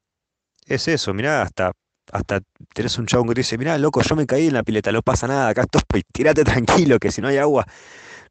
[0.65, 1.73] es eso, mirá, hasta
[2.11, 2.41] hasta
[2.73, 5.01] tenés un chabón que te dice, mirá, loco, yo me caí en la pileta, no
[5.01, 7.65] pasa nada, acá estoy, tirate tranquilo, que si no hay agua,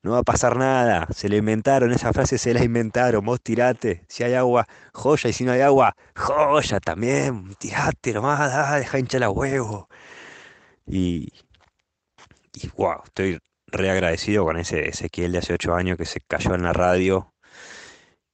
[0.02, 1.06] no va a pasar nada.
[1.12, 5.32] Se le inventaron, esa frase se la inventaron, vos tirate, si hay agua, joya, y
[5.32, 9.88] si no hay agua, joya también, tirate nomás, da, deja hinchar la huevo.
[10.86, 11.32] Y,
[12.54, 16.62] y wow, estoy reagradecido con ese Ezequiel de hace ocho años que se cayó en
[16.62, 17.34] la radio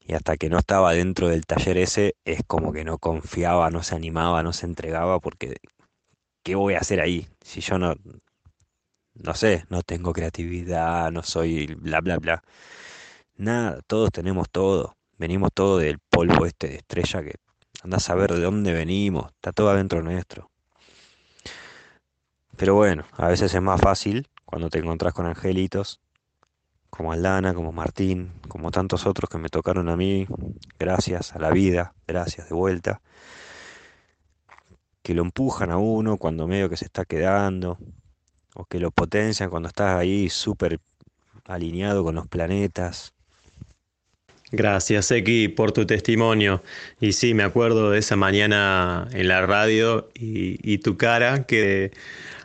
[0.07, 3.83] y hasta que no estaba dentro del taller ese, es como que no confiaba, no
[3.83, 5.57] se animaba, no se entregaba, porque
[6.42, 7.29] ¿qué voy a hacer ahí?
[7.42, 7.94] Si yo no,
[9.14, 12.42] no sé, no tengo creatividad, no soy bla, bla, bla.
[13.37, 14.96] Nada, todos tenemos todo.
[15.18, 17.37] Venimos todo del polvo este de estrella que
[17.83, 20.50] anda a saber de dónde venimos, está todo adentro nuestro.
[22.57, 26.00] Pero bueno, a veces es más fácil cuando te encontrás con angelitos
[26.90, 30.29] como Aldana, como Martín, como tantos otros que me tocaron a mí,
[30.79, 33.00] gracias a la vida, gracias de vuelta,
[35.03, 37.79] que lo empujan a uno cuando medio que se está quedando,
[38.55, 40.81] o que lo potencian cuando estás ahí súper
[41.45, 43.12] alineado con los planetas.
[44.51, 46.62] Gracias, Eki, por tu testimonio.
[47.01, 51.90] Y sí, me acuerdo de esa mañana en la radio y, y tu cara que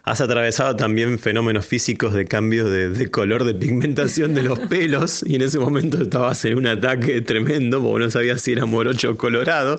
[0.03, 5.35] Has atravesado también fenómenos físicos de cambio de, color, de pigmentación de los pelos, y
[5.35, 9.17] en ese momento estabas en un ataque tremendo, porque no sabías si era morocho o
[9.17, 9.77] colorado.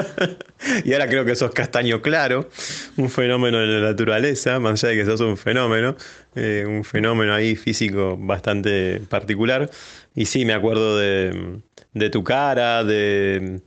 [0.84, 2.48] y ahora creo que sos castaño claro,
[2.96, 5.96] un fenómeno de la naturaleza, más allá de que sos un fenómeno,
[6.34, 9.70] eh, un fenómeno ahí físico bastante particular.
[10.14, 11.60] Y sí, me acuerdo de,
[11.94, 13.62] de tu cara, de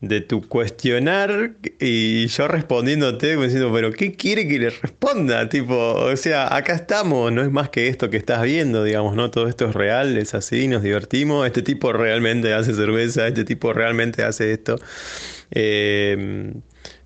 [0.00, 5.48] de tu cuestionar y yo respondiéndote diciendo, pero ¿qué quiere que le responda?
[5.48, 9.30] Tipo, o sea, acá estamos, no es más que esto que estás viendo, digamos, ¿no?
[9.30, 13.72] Todo esto es real, es así, nos divertimos, este tipo realmente hace cerveza, este tipo
[13.72, 14.78] realmente hace esto.
[15.50, 16.52] Eh,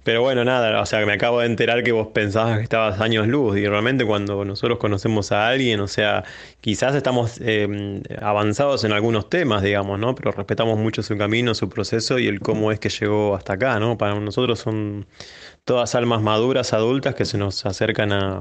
[0.03, 3.27] pero bueno, nada, o sea, me acabo de enterar que vos pensabas que estabas años
[3.27, 6.25] luz y realmente cuando nosotros conocemos a alguien, o sea,
[6.61, 10.15] quizás estamos em, avanzados en algunos temas, digamos, ¿no?
[10.15, 13.79] Pero respetamos mucho su camino, su proceso y el cómo es que llegó hasta acá,
[13.79, 13.99] ¿no?
[13.99, 15.07] Para nosotros son
[15.70, 18.40] todas almas maduras, adultas, que se nos acercan a,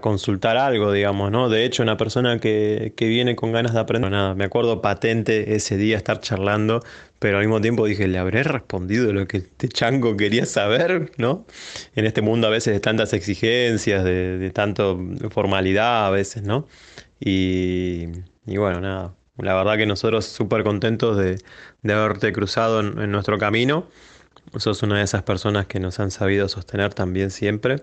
[0.00, 1.48] consultar algo, digamos, ¿no?
[1.48, 5.54] De hecho, una persona que, que viene con ganas de aprender, nada, me acuerdo patente
[5.56, 6.82] ese día estar charlando
[7.18, 11.12] pero al mismo tiempo dije, ¿le habré respondido lo que este chango quería saber?
[11.16, 11.46] ¿No?
[11.94, 16.66] En este mundo a veces de tantas exigencias, de, de tanto formalidad a veces, ¿no?
[17.20, 18.06] Y,
[18.46, 21.38] bueno, nada, la verdad que nosotros súper contentos de,
[21.92, 23.86] haberte cruzado en, nuestro camino.
[24.58, 27.82] Sos una de esas personas que nos han sabido sostener también siempre.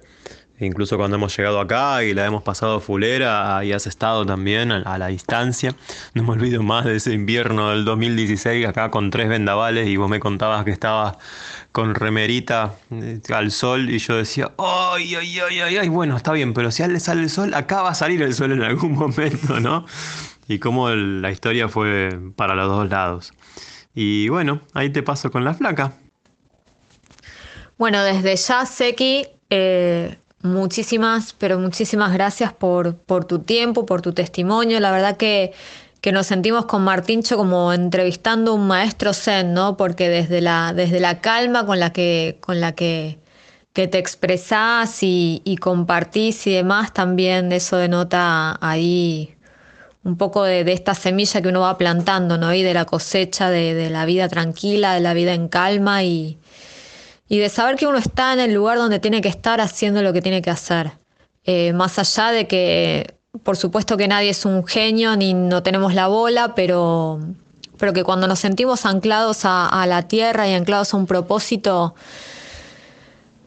[0.59, 4.97] Incluso cuando hemos llegado acá y la hemos pasado fulera y has estado también a,
[4.97, 5.75] la distancia.
[6.13, 10.09] No me olvido más de ese invierno del 2016 acá con tres vendavales y vos
[10.09, 11.17] me contabas que estabas
[11.71, 16.53] con remerita eh, al sol y yo decía, ay, ay, ay, ay, bueno, está bien,
[16.53, 19.59] pero si le sale el sol, acá va a salir el sol en algún momento,
[19.59, 19.85] ¿no?
[20.47, 23.33] Y cómo la historia fue para los dos lados.
[23.95, 25.93] Y bueno, ahí te paso con la flaca.
[27.77, 34.11] Bueno, desde ya, Seki, eh, Muchísimas, pero muchísimas gracias por, por tu tiempo, por tu
[34.11, 34.81] testimonio.
[34.81, 35.53] La verdad que,
[36.01, 39.77] que nos sentimos con Martincho como entrevistando un maestro zen, ¿no?
[39.77, 43.19] Porque desde la, desde la calma con la que, con la que,
[43.71, 49.35] que te expresás y, y, compartís y demás, también eso denota ahí
[50.03, 52.53] un poco de, de, esta semilla que uno va plantando, ¿no?
[52.53, 56.37] Y de la cosecha de, de la vida tranquila, de la vida en calma y,
[57.27, 60.13] y de saber que uno está en el lugar donde tiene que estar haciendo lo
[60.13, 60.91] que tiene que hacer.
[61.43, 65.95] Eh, más allá de que por supuesto que nadie es un genio ni no tenemos
[65.95, 67.19] la bola, pero,
[67.79, 71.95] pero que cuando nos sentimos anclados a, la tierra y anclados a un propósito,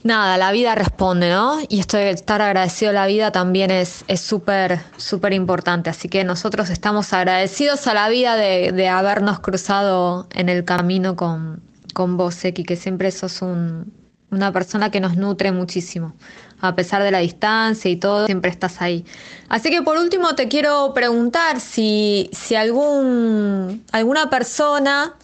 [0.02, 1.58] nada, la vida responde, ¿no?
[1.68, 5.88] Y esto de estar agradecido a la vida también es súper, súper importante.
[5.88, 11.14] Así que nosotros estamos agradecidos a la vida de, de habernos cruzado en el camino
[11.14, 11.62] con,
[11.96, 13.90] con vos, Eki, que siempre sos un,
[14.30, 16.14] una persona que nos nutre muchísimo.
[16.60, 19.06] A pesar de la distancia y todo, siempre estás ahí.
[19.48, 25.14] Así que por último te quiero preguntar si, si algún, alguna persona...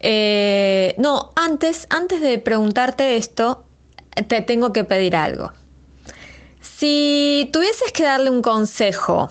[0.00, 3.66] Eh, no, antes, antes de preguntarte esto,
[4.28, 5.52] te tengo que pedir algo.
[6.62, 9.30] Si tuvieses que darle un consejo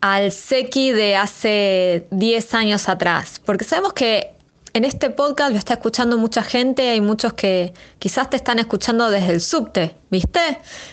[0.00, 4.33] al Seki de hace 10 años atrás, porque sabemos que
[4.74, 9.08] en este podcast lo está escuchando mucha gente, hay muchos que quizás te están escuchando
[9.08, 10.40] desde el subte, ¿viste?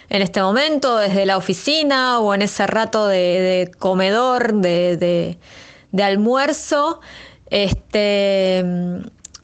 [0.08, 5.40] En este momento, desde la oficina o en ese rato de, comedor, de, de,
[5.92, 7.02] de, almuerzo.
[7.48, 8.64] Este,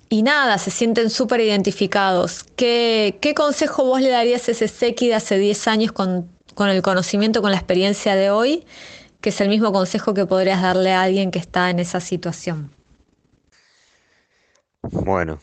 [0.10, 2.44] y nada, se sienten súper identificados.
[2.56, 6.82] ¿Qué, ¿Qué, consejo vos le darías a ese Seki de hace 10 años con el
[6.84, 8.66] conocimiento, con la experiencia de hoy?
[9.20, 12.77] Que es el mismo consejo que podrías darle a alguien que está en esa situación.
[14.92, 15.40] Bueno,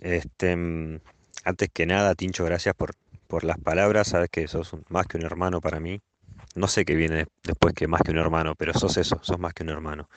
[0.00, 1.00] este, mm,
[1.44, 2.92] antes que nada, Tincho, gracias por,
[3.26, 4.08] por las palabras.
[4.08, 6.00] Sabes que sos más que un hermano para mí.
[6.54, 9.54] No sé qué viene después que más que un hermano, pero sos eso, sos más
[9.54, 10.08] que un hermano.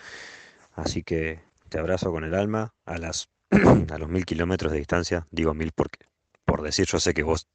[0.73, 3.29] Así que te abrazo con el alma a las
[3.91, 5.27] a los mil kilómetros de distancia.
[5.31, 5.99] Digo mil porque
[6.43, 7.47] por decir yo sé que vos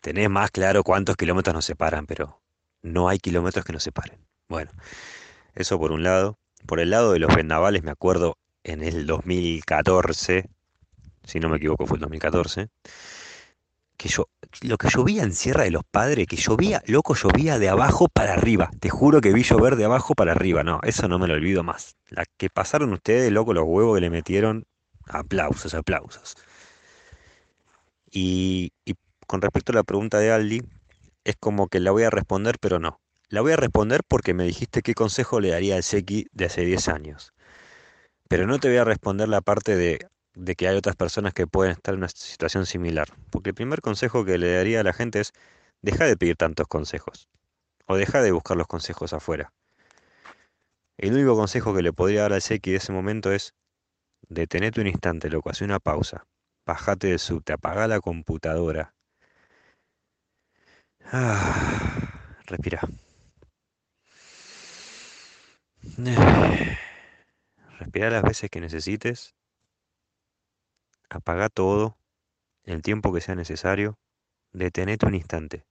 [0.00, 2.40] tenés más claro cuántos kilómetros nos separan, pero
[2.82, 4.18] no hay kilómetros que nos separen.
[4.48, 4.70] Bueno,
[5.54, 6.38] eso por un lado.
[6.66, 10.48] Por el lado de los vendavales me acuerdo en el 2014
[11.28, 12.70] si no me equivoco fue el 2014,
[13.98, 14.28] que yo,
[14.62, 18.32] lo que llovía en Sierra de los Padres, que llovía, loco, llovía de abajo para
[18.32, 18.70] arriba.
[18.80, 20.64] Te juro que vi llover de abajo para arriba.
[20.64, 21.96] No, eso no me lo olvido más.
[22.08, 24.64] La que pasaron ustedes, loco, los huevos que le metieron,
[25.06, 26.34] aplausos, aplausos.
[28.10, 28.72] Y,
[29.26, 30.62] con respecto a la pregunta de Aldi,
[31.24, 33.00] es como que la voy a responder, pero no.
[33.28, 36.62] La voy a responder porque me dijiste qué consejo le daría al Seki de hace
[36.64, 37.34] 10 años.
[38.28, 41.46] Pero no te voy a responder la parte de de que hay otras personas que
[41.46, 43.08] pueden estar en una situación similar.
[43.30, 45.32] Porque el primer consejo que le daría a la gente es,
[45.82, 47.28] deja de pedir tantos consejos.
[47.86, 49.52] O deja de buscar los consejos afuera.
[50.96, 53.54] El único consejo que le podría dar al Seki de ese momento es,
[54.28, 56.24] detenete un instante, loco, hace una pausa.
[56.66, 58.94] Bajate del subte, apaga la computadora.
[61.04, 62.80] Ah, respira.
[67.78, 69.37] Respira las veces que necesites
[71.10, 71.98] apaga todo,
[72.64, 73.98] el tiempo que sea necesario,
[74.52, 75.64] detenete un instante.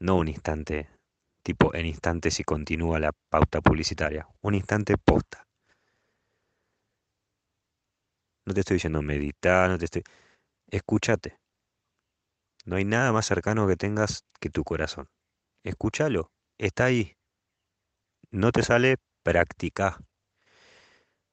[0.00, 0.88] No un instante,
[1.42, 5.46] tipo en instante si continúa la pauta publicitaria, un instante posta.
[8.46, 10.02] No te estoy diciendo meditar, no te estoy...
[10.70, 11.38] Escúchate.
[12.64, 15.08] No hay nada más cercano que tengas que tu corazón.
[15.64, 17.14] Escúchalo, está ahí.
[18.30, 19.98] No te sale, practica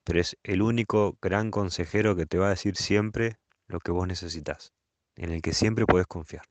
[0.04, 3.38] pero es el único gran consejero que te va a decir siempre
[3.68, 4.74] lo que vos necesitas,
[5.16, 6.46] en el que siempre puedes confiar.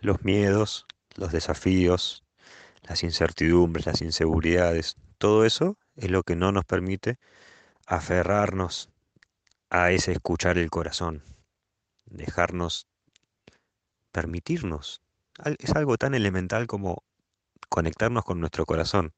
[0.00, 2.24] Los miedos, los desafíos,
[2.82, 7.18] las incertidumbres, las inseguridades, todo eso es lo que no nos permite
[7.86, 8.90] aferrarnos
[9.70, 11.22] a ese escuchar el corazón,
[12.06, 12.86] dejarnos,
[14.12, 15.02] permitirnos.
[15.58, 17.02] Es algo tan elemental como
[17.68, 19.12] conectarnos con nuestro corazón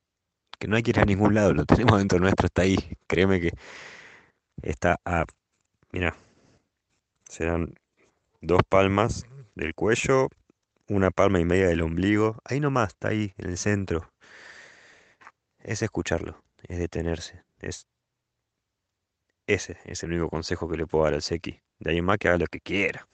[0.59, 2.77] que no hay que ir a ningún lado, lo tenemos dentro nuestro, está ahí.
[3.07, 3.53] Créeme que
[4.63, 5.25] está a,
[5.93, 6.17] mira,
[7.29, 7.75] serán
[8.41, 10.29] dos palmas del cuello,
[10.89, 14.13] una palma y media del ombligo, ahí nomás, está ahí, en el centro.
[15.61, 17.87] Es escucharlo, es detenerse, es
[19.47, 21.61] ese es el único consejo que le puedo dar al Seki.
[21.79, 23.07] De ahí más que haga lo que quiera.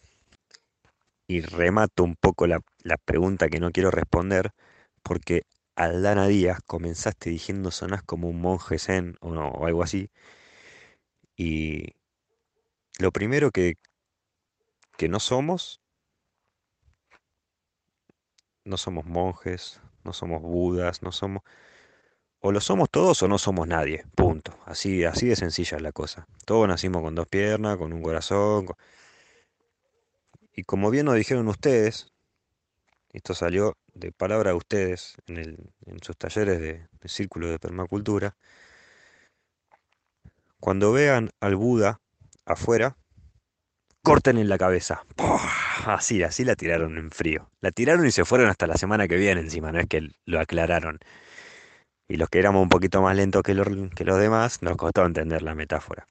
[1.27, 4.51] Y remato un poco la, la pregunta que no quiero responder,
[5.03, 5.43] porque
[5.77, 10.11] Aldana Díaz, comenzaste diciendo sonás como un monje zen o, no, algo así.
[11.37, 11.95] Y
[12.99, 13.75] lo primero que,
[14.97, 15.81] que no somos,
[18.65, 21.43] no somos monjes, no somos budas, no somos...
[22.41, 24.59] o lo somos todos o no somos nadie, punto.
[24.67, 26.27] Así, así de sencilla es la cosa.
[26.47, 28.67] Todos nacimos con dos piernas, con un corazón.
[30.55, 32.13] Y como bien nos dijeron ustedes,
[33.13, 38.37] esto salió de palabra de ustedes en, el, en sus talleres de, círculo de permacultura,
[40.61, 42.01] cuando vean al Buda
[42.45, 42.97] afuera,
[44.03, 45.05] corten en la cabeza.
[45.87, 47.51] Así, así la tiraron en frío.
[47.61, 50.41] La tiraron y se fueron hasta la semana que viene encima, no es que lo
[50.41, 51.01] aclararon.
[52.09, 55.55] Y los que éramos un poquito más lentos que los, demás, nos costó entender la
[55.55, 56.07] metáfora.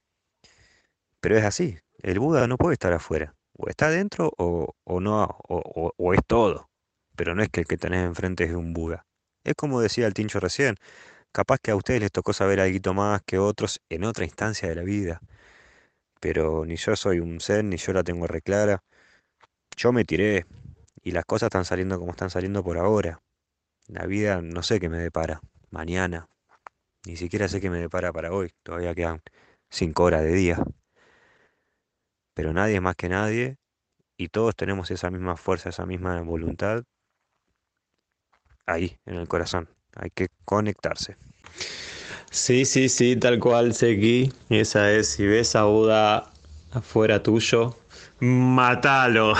[1.20, 3.36] Pero es así, el Buda no puede estar afuera.
[3.56, 6.71] O está adentro o, no, o, es todo.
[7.16, 9.06] Pero no es que el que tenés enfrente es un Buda.
[9.44, 10.76] Es como decía el Tincho recién,
[11.32, 14.76] capaz que a ustedes les tocó saber algo más que otros en otra instancia de
[14.76, 15.22] la vida
[16.22, 18.84] pero ni yo soy un zen, ni yo la tengo reclara.
[19.76, 20.46] Yo me tiré
[21.04, 23.22] y las cosas están saliendo como están saliendo por ahora.
[23.88, 25.42] La vida no sé qué me depara.
[25.72, 26.30] Mañana.
[27.08, 28.52] Ni siquiera sé qué me depara para hoy.
[28.64, 29.22] Todavía quedan
[29.72, 30.64] cinco horas de día.
[32.36, 33.58] Pero nadie es más que nadie
[34.16, 36.84] y todos tenemos esa misma fuerza, esa misma voluntad
[38.74, 39.68] ahí, en el corazón.
[39.96, 41.18] Hay que conectarse.
[42.30, 44.32] Sí, sí, sí, tal cual, Seki.
[44.50, 46.32] Esa es, si ves a Buda
[46.72, 47.76] afuera tuyo,
[48.22, 49.34] matalo.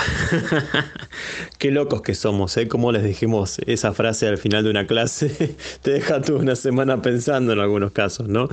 [1.58, 2.68] Qué locos que somos, ¿eh?
[2.68, 7.00] Como les dijimos esa frase al final de una clase, te deja tú una semana
[7.00, 8.48] pensando en algunos casos, ¿no?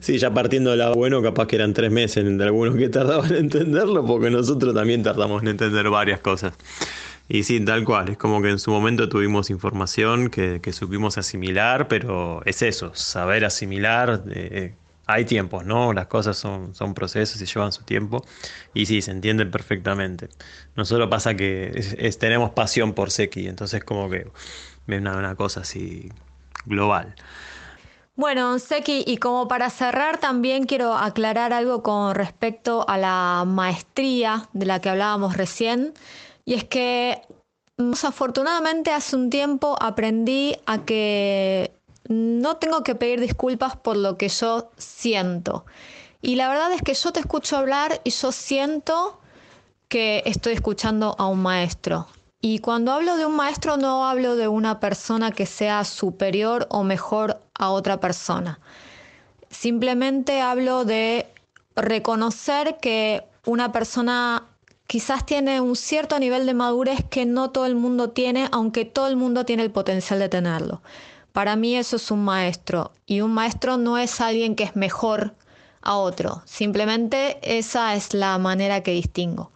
[0.00, 3.30] Sí, ya partiendo de lado bueno, capaz que eran tres meses en algunos que tardaban
[3.32, 6.54] en entenderlo, porque nosotros también tardamos en entender varias cosas.
[7.28, 11.88] Y sí, tal cual, es como que en su momento tuvimos información que, supimos asimilar,
[11.88, 14.74] pero es eso, saber asimilar, eh,
[15.06, 15.92] hay tiempos, ¿no?
[15.92, 18.24] Las cosas son, son procesos y llevan su tiempo,
[18.74, 20.28] y sí, se entienden perfectamente.
[20.76, 24.26] No solo pasa que es, tenemos pasión por Seki, entonces como que es
[25.00, 26.10] una, una cosa así
[26.64, 27.14] global.
[28.16, 34.48] Bueno, Seki, y como para cerrar también quiero aclarar algo con respecto a la maestría
[34.54, 35.92] de la que hablábamos recién.
[36.46, 37.20] Y es que
[37.76, 41.72] desafortunadamente hace un tiempo aprendí a que
[42.08, 45.66] no tengo que pedir disculpas por lo que yo siento.
[46.22, 49.20] Y la verdad es que yo te escucho hablar y yo siento
[49.88, 52.06] que estoy escuchando a un maestro.
[52.40, 56.84] Y cuando hablo de un maestro no hablo de una persona que sea superior o
[56.84, 58.60] mejor a otra persona.
[59.50, 61.26] Simplemente hablo de
[61.74, 64.44] reconocer que una persona
[64.86, 69.08] quizás tiene un cierto nivel de madurez que no todo el mundo tiene, aunque todo
[69.08, 70.82] el mundo tiene el potencial de tenerlo.
[71.32, 75.34] Para mí eso es un maestro y un maestro no es alguien que es mejor
[75.82, 79.52] a otro, simplemente esa es la manera que distingo.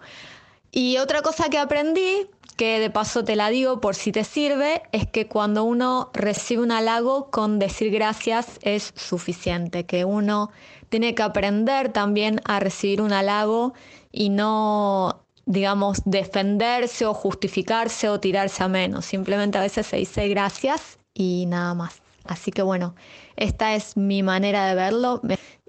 [0.71, 4.83] Y otra cosa que aprendí, que de paso te la digo por si te sirve,
[4.93, 10.51] es que cuando uno recibe un halago con decir gracias es suficiente, que uno
[10.91, 13.73] tiene que aprender también a recibir un halago
[14.13, 19.07] y no, digamos, defenderse o justificarse o tirarse a menos.
[19.07, 22.03] Simplemente a veces se dice gracias y nada más.
[22.25, 22.95] Así que bueno,
[23.37, 25.21] esta es mi manera de verlo.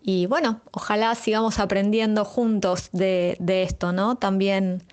[0.01, 4.15] Y bueno, ojalá sigamos aprendiendo juntos de, esto, ¿no?
[4.15, 4.83] También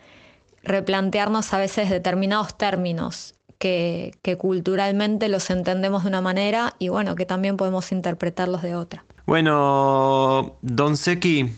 [0.62, 7.16] replantearnos a veces determinados términos que, que, culturalmente los entendemos de una manera y bueno,
[7.16, 9.04] que también podemos interpretarlos de otra.
[9.26, 11.50] Bueno, Don Seki,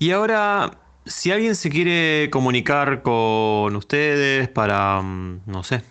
[0.00, 5.82] y ahora, si alguien se quiere comunicar con ustedes para, mm, no sé,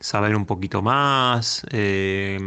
[0.00, 2.38] saber un poquito más, eh,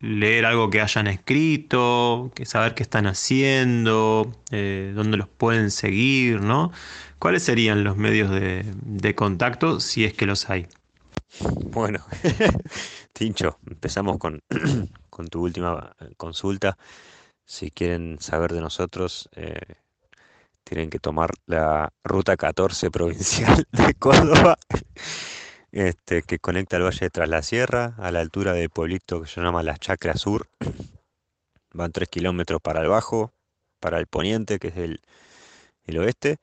[0.00, 6.72] leer algo que hayan escrito, saber qué están haciendo, eh, dónde los pueden seguir, ¿no?
[7.18, 10.66] ¿Cuáles serían los medios de, de contacto si es que los hay?
[11.40, 12.04] Bueno,
[13.12, 14.42] Tincho, empezamos con,
[15.10, 16.76] con tu última consulta.
[17.44, 19.60] Si quieren saber de nosotros, eh,
[20.70, 24.56] tienen que tomar la ruta 14 provincial de Córdoba,
[25.72, 29.26] este, que conecta el valle de Tras la Sierra a la altura del pueblito que
[29.28, 30.48] se llama Las Chacras Sur.
[31.72, 33.32] Van 3 kilómetros para el bajo,
[33.80, 35.00] para el poniente, que es el,
[35.86, 36.36] el oeste.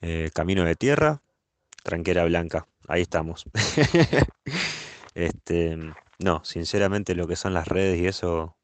[0.00, 1.22] Eh, camino de tierra,
[1.84, 2.66] tranquera blanca.
[2.88, 3.44] Ahí estamos.
[5.14, 5.78] este,
[6.18, 8.56] no, sinceramente lo que son las redes y eso,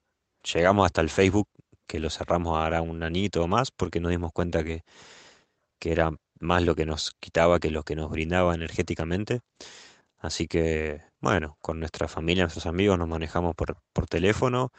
[0.53, 1.49] llegamos hasta el Facebook
[1.87, 4.85] que lo cerramos ahora un anito o más porque nos dimos cuenta que,
[5.79, 9.41] que era más lo que nos quitaba que lo que nos brindaba energéticamente.
[10.19, 14.73] Así que, bueno, con nuestra familia, nuestros amigos nos manejamos por, por teléfono.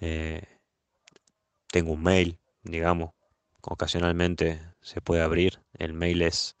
[0.00, 0.42] Eh,
[1.68, 3.12] tengo un mail, digamos,
[3.62, 5.62] ocasionalmente se puede abrir.
[5.78, 6.56] El mail es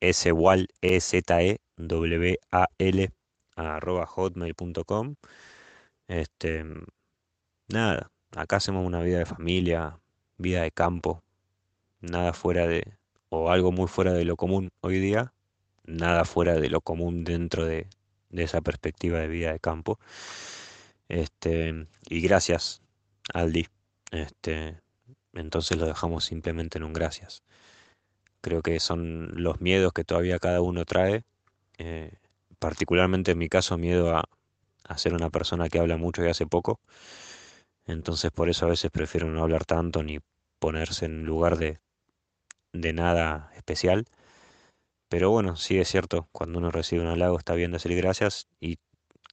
[0.00, 3.10] swal, e z e w a l
[3.56, 5.16] arroba hotmail.com.
[6.08, 6.64] Este,
[7.68, 9.98] nada, acá hacemos una vida de familia,
[10.38, 11.22] vida de campo,
[12.00, 12.96] nada fuera de,
[13.28, 15.32] o algo muy fuera de lo común hoy día,
[15.84, 17.88] nada fuera de lo común dentro de,
[18.30, 19.98] de esa perspectiva de vida de campo.
[21.08, 22.82] Este, y gracias,
[23.32, 23.66] Aldi.
[24.12, 24.80] Este,
[25.34, 27.42] entonces lo dejamos simplemente en un gracias.
[28.40, 31.24] Creo que son los miedos que todavía cada uno trae,
[31.78, 32.12] eh,
[32.58, 34.24] particularmente en mi caso miedo a,
[34.84, 36.80] a ser una persona que habla mucho y hace poco.
[37.88, 40.20] Entonces por eso a veces prefiero no hablar tanto ni
[40.60, 41.80] ponerse en lugar de,
[42.72, 44.04] de nada especial.
[45.08, 48.78] Pero bueno, sí es cierto, cuando uno recibe un halago está bien decir gracias y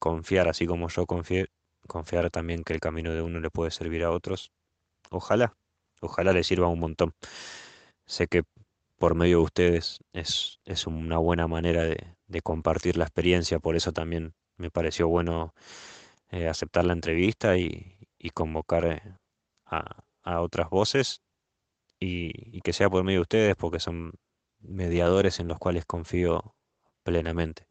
[0.00, 1.48] confiar, así como yo confié,
[1.86, 4.52] confiar también que el camino de uno le puede servir a otros.
[5.10, 5.54] Ojalá,
[6.00, 7.14] ojalá le sirva un montón.
[8.06, 8.44] Sé que
[8.98, 13.92] por medio de ustedes es, es una buena manera de, compartir la experiencia, por eso
[13.92, 15.54] también me pareció bueno
[16.30, 17.95] eh, aceptar la entrevista y,
[18.26, 19.02] y convocar eh,
[19.66, 21.22] a, a, otras voces
[22.00, 24.14] y, que sea por medio de ustedes, porque son
[24.58, 26.56] mediadores en los cuales confío
[27.04, 27.68] plenamente.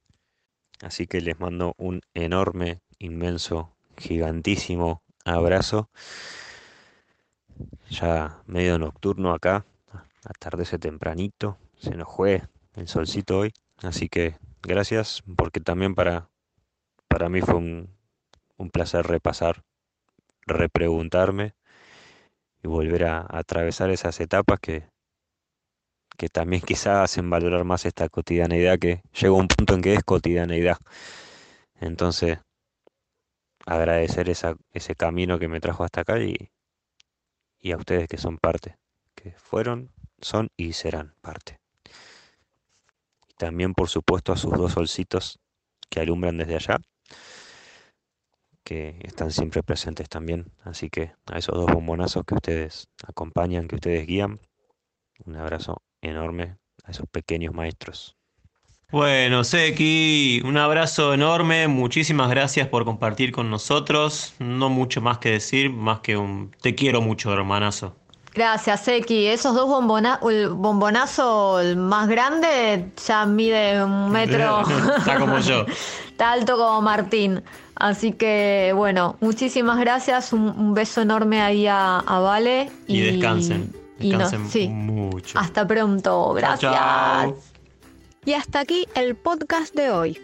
[0.81, 5.89] Así que les mando un enorme, inmenso, gigantísimo abrazo.
[7.89, 9.65] Ya medio nocturno acá,
[10.23, 12.43] atardece tempranito, se nos fue
[12.75, 13.51] el solcito hoy.
[13.83, 16.29] Así que gracias, porque también para,
[17.09, 17.93] para mí fue un,
[18.55, 19.65] un placer repasar,
[20.45, 21.55] repreguntarme
[22.63, 24.87] y volver a, atravesar esas etapas que,
[26.17, 30.03] que también quizás hacen valorar más esta cotidianeidad que llega un punto en que es
[30.03, 30.77] cotidianeidad.
[31.79, 32.39] Entonces,
[33.65, 36.51] agradecer esa, ese camino que me trajo hasta acá y,
[37.59, 38.77] y a ustedes que son parte,
[39.15, 39.91] que fueron,
[40.21, 41.59] son y serán parte.
[43.27, 45.39] Y también, por supuesto, a sus dos solcitos
[45.89, 46.77] que alumbran desde allá,
[48.65, 50.51] que están siempre presentes también.
[50.63, 54.41] Así que a esos dos bombonazos que ustedes acompañan, que ustedes guían,
[55.23, 58.17] un abrazo enorme a esos pequeños maestros.
[58.91, 64.35] Bueno, Seki, un abrazo enorme, muchísimas gracias por compartir con nosotros.
[64.39, 67.95] No mucho más que decir, más que un te quiero mucho, hermanazo.
[68.35, 69.27] Gracias, Seki.
[69.27, 74.61] Esos dos bombonazos, el bombonazo el más grande ya mide un metro.
[74.97, 75.65] Está como yo.
[76.09, 77.41] Está alto como Martín.
[77.75, 80.33] Así que, bueno, muchísimas gracias.
[80.33, 82.69] Un, un beso enorme ahí a, a Vale.
[82.87, 83.73] Y, y descansen.
[83.99, 84.67] Descansen no, sí.
[84.67, 85.39] mucho.
[85.39, 86.33] Hasta pronto.
[86.33, 86.59] Gracias.
[86.59, 87.37] Chao, chao.
[88.25, 90.21] Y hasta aquí el podcast de hoy.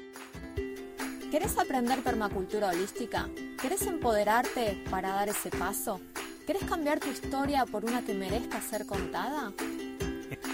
[1.30, 3.30] ¿Querés aprender permacultura holística?
[3.62, 6.02] ¿Querés empoderarte para dar ese paso?
[6.46, 9.54] ¿Querés cambiar tu historia por una que merezca ser contada?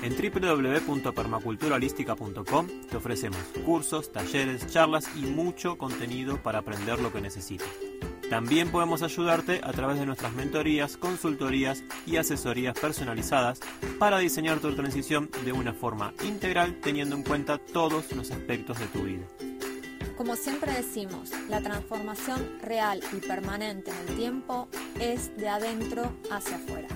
[0.02, 7.68] En www.permaculturaholística.com te ofrecemos cursos, talleres, charlas y mucho contenido para aprender lo que necesites.
[8.30, 13.62] También podemos ayudarte a través de nuestras mentorías, consultorías y asesorías personalizadas
[13.98, 18.88] para diseñar tu transición de una forma integral teniendo en cuenta todos los aspectos de
[18.88, 19.26] tu vida.
[20.18, 24.68] Como siempre decimos, la transformación real y permanente en el tiempo
[25.00, 26.88] es de adentro hacia afuera.